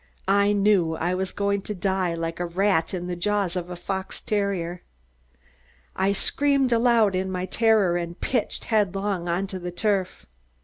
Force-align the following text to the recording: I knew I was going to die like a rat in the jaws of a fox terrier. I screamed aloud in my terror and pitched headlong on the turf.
I 0.27 0.51
knew 0.51 0.95
I 0.95 1.13
was 1.13 1.31
going 1.31 1.61
to 1.61 1.75
die 1.75 2.15
like 2.15 2.39
a 2.39 2.45
rat 2.47 2.91
in 2.91 3.05
the 3.05 3.15
jaws 3.15 3.55
of 3.55 3.69
a 3.69 3.75
fox 3.75 4.19
terrier. 4.19 4.81
I 5.95 6.11
screamed 6.11 6.71
aloud 6.73 7.13
in 7.13 7.29
my 7.31 7.45
terror 7.45 7.97
and 7.97 8.19
pitched 8.19 8.65
headlong 8.65 9.29
on 9.29 9.45
the 9.45 9.69
turf. 9.69 10.25